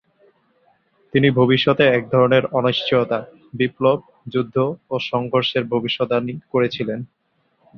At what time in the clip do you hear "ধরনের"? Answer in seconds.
2.09-2.43